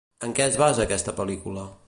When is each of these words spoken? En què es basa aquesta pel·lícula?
En 0.27 0.31
què 0.39 0.47
es 0.53 0.57
basa 0.63 0.83
aquesta 0.87 1.17
pel·lícula? 1.21 1.69